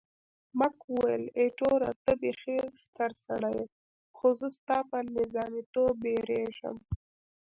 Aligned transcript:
مک 0.59 0.77
وویل، 0.91 1.23
ایټوره 1.39 1.91
ته 2.03 2.11
بیخي 2.21 2.57
ستر 2.83 3.11
سړی 3.25 3.53
یې، 3.59 3.65
خو 4.17 4.27
زه 4.39 4.47
ستا 4.57 4.77
پر 4.89 5.03
نظامیتوب 5.15 5.93
بیریږم. 6.03 6.77